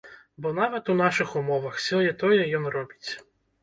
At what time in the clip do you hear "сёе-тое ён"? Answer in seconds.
1.87-2.71